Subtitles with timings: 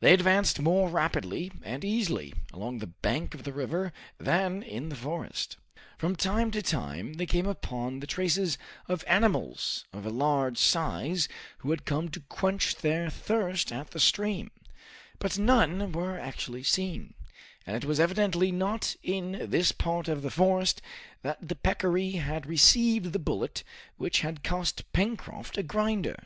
[0.00, 4.96] They advanced more rapidly and easily along the bank of the river than in the
[4.96, 5.58] forest.
[5.96, 11.28] From time to time they came upon the traces of animals of a large size
[11.58, 14.50] who had come to quench their thirst at the stream,
[15.20, 17.14] but none were actually seen,
[17.64, 20.82] and it was evidently not in this part of the forest
[21.22, 23.62] that the peccary had received the bullet
[23.98, 26.24] which had cost Pencroft a grinder.